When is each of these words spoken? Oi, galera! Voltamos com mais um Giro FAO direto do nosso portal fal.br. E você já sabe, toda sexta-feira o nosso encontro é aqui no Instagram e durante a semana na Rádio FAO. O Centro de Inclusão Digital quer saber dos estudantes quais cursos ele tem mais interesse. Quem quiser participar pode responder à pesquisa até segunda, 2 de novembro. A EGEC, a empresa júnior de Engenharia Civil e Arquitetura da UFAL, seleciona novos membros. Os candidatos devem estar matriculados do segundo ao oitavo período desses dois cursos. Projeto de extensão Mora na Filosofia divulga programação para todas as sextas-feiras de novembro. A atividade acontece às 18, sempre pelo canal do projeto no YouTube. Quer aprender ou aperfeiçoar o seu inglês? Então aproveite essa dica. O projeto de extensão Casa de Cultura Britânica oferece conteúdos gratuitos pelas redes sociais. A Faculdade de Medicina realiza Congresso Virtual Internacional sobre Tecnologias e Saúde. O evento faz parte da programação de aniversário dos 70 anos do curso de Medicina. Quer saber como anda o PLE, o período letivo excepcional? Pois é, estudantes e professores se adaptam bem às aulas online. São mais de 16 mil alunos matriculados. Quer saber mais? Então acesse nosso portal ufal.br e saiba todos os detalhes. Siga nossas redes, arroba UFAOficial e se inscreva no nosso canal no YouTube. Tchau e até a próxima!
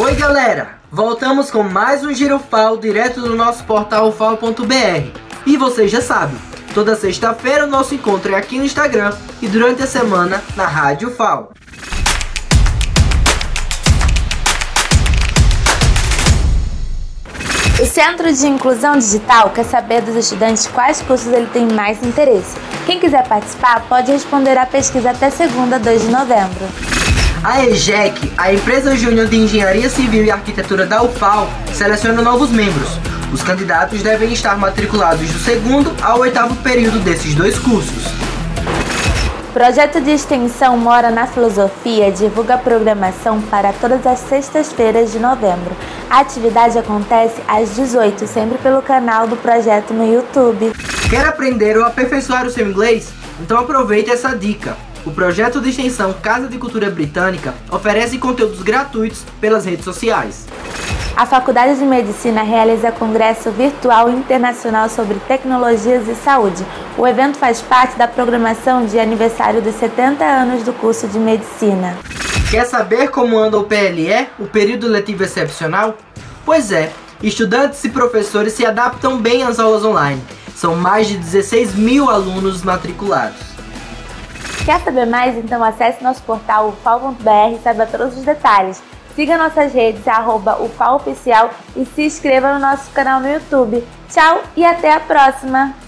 Oi, 0.00 0.14
galera! 0.14 0.78
Voltamos 0.92 1.50
com 1.50 1.64
mais 1.64 2.04
um 2.04 2.14
Giro 2.14 2.38
FAO 2.38 2.76
direto 2.76 3.20
do 3.20 3.34
nosso 3.34 3.64
portal 3.64 4.12
fal.br. 4.12 5.10
E 5.44 5.56
você 5.56 5.88
já 5.88 6.00
sabe, 6.00 6.36
toda 6.72 6.94
sexta-feira 6.94 7.64
o 7.64 7.66
nosso 7.66 7.96
encontro 7.96 8.32
é 8.32 8.36
aqui 8.36 8.58
no 8.58 8.64
Instagram 8.64 9.12
e 9.42 9.48
durante 9.48 9.82
a 9.82 9.88
semana 9.88 10.40
na 10.54 10.68
Rádio 10.68 11.10
FAO. 11.10 11.52
O 17.80 17.84
Centro 17.84 18.32
de 18.32 18.46
Inclusão 18.46 18.96
Digital 18.96 19.50
quer 19.50 19.64
saber 19.64 20.02
dos 20.02 20.14
estudantes 20.14 20.68
quais 20.68 21.02
cursos 21.02 21.32
ele 21.32 21.48
tem 21.48 21.66
mais 21.72 22.00
interesse. 22.04 22.56
Quem 22.86 23.00
quiser 23.00 23.26
participar 23.26 23.80
pode 23.88 24.12
responder 24.12 24.56
à 24.56 24.64
pesquisa 24.64 25.10
até 25.10 25.28
segunda, 25.28 25.76
2 25.76 26.02
de 26.02 26.08
novembro. 26.08 26.68
A 27.42 27.64
EGEC, 27.64 28.32
a 28.36 28.52
empresa 28.52 28.96
júnior 28.96 29.28
de 29.28 29.36
Engenharia 29.36 29.88
Civil 29.88 30.24
e 30.24 30.30
Arquitetura 30.30 30.84
da 30.86 31.02
UFAL, 31.04 31.48
seleciona 31.72 32.20
novos 32.20 32.50
membros. 32.50 32.98
Os 33.32 33.42
candidatos 33.42 34.02
devem 34.02 34.32
estar 34.32 34.58
matriculados 34.58 35.30
do 35.30 35.38
segundo 35.38 35.94
ao 36.02 36.18
oitavo 36.20 36.56
período 36.56 36.98
desses 36.98 37.36
dois 37.36 37.56
cursos. 37.56 38.06
Projeto 39.52 40.00
de 40.00 40.10
extensão 40.10 40.76
Mora 40.76 41.10
na 41.10 41.26
Filosofia 41.28 42.10
divulga 42.10 42.58
programação 42.58 43.40
para 43.42 43.72
todas 43.72 44.04
as 44.04 44.18
sextas-feiras 44.18 45.12
de 45.12 45.20
novembro. 45.20 45.76
A 46.10 46.20
atividade 46.20 46.76
acontece 46.76 47.40
às 47.46 47.76
18, 47.76 48.26
sempre 48.26 48.58
pelo 48.58 48.82
canal 48.82 49.28
do 49.28 49.36
projeto 49.36 49.94
no 49.94 50.12
YouTube. 50.12 50.72
Quer 51.08 51.24
aprender 51.24 51.76
ou 51.78 51.84
aperfeiçoar 51.84 52.46
o 52.46 52.50
seu 52.50 52.68
inglês? 52.68 53.12
Então 53.40 53.58
aproveite 53.58 54.10
essa 54.10 54.36
dica. 54.36 54.76
O 55.08 55.10
projeto 55.10 55.58
de 55.58 55.70
extensão 55.70 56.12
Casa 56.12 56.48
de 56.48 56.58
Cultura 56.58 56.90
Britânica 56.90 57.54
oferece 57.70 58.18
conteúdos 58.18 58.60
gratuitos 58.60 59.24
pelas 59.40 59.64
redes 59.64 59.82
sociais. 59.82 60.44
A 61.16 61.24
Faculdade 61.24 61.78
de 61.78 61.84
Medicina 61.86 62.42
realiza 62.42 62.92
Congresso 62.92 63.50
Virtual 63.50 64.10
Internacional 64.10 64.86
sobre 64.90 65.18
Tecnologias 65.20 66.06
e 66.08 66.14
Saúde. 66.14 66.62
O 66.98 67.06
evento 67.06 67.38
faz 67.38 67.62
parte 67.62 67.96
da 67.96 68.06
programação 68.06 68.84
de 68.84 69.00
aniversário 69.00 69.62
dos 69.62 69.76
70 69.76 70.22
anos 70.22 70.62
do 70.62 70.74
curso 70.74 71.08
de 71.08 71.18
Medicina. 71.18 71.96
Quer 72.50 72.66
saber 72.66 73.08
como 73.08 73.38
anda 73.38 73.56
o 73.56 73.64
PLE, 73.64 74.28
o 74.38 74.44
período 74.44 74.88
letivo 74.88 75.24
excepcional? 75.24 75.96
Pois 76.44 76.70
é, 76.70 76.92
estudantes 77.22 77.82
e 77.82 77.88
professores 77.88 78.52
se 78.52 78.66
adaptam 78.66 79.16
bem 79.16 79.42
às 79.42 79.58
aulas 79.58 79.86
online. 79.86 80.22
São 80.54 80.76
mais 80.76 81.08
de 81.08 81.16
16 81.16 81.74
mil 81.76 82.10
alunos 82.10 82.62
matriculados. 82.62 83.57
Quer 84.68 84.80
saber 84.80 85.06
mais? 85.06 85.34
Então 85.34 85.64
acesse 85.64 86.04
nosso 86.04 86.22
portal 86.24 86.68
ufal.br 86.68 87.54
e 87.54 87.58
saiba 87.62 87.86
todos 87.86 88.18
os 88.18 88.22
detalhes. 88.22 88.82
Siga 89.16 89.38
nossas 89.38 89.72
redes, 89.72 90.06
arroba 90.06 90.62
UFAOficial 90.62 91.48
e 91.74 91.86
se 91.86 92.02
inscreva 92.02 92.52
no 92.52 92.60
nosso 92.60 92.90
canal 92.90 93.18
no 93.18 93.32
YouTube. 93.32 93.82
Tchau 94.10 94.42
e 94.54 94.66
até 94.66 94.92
a 94.92 95.00
próxima! 95.00 95.87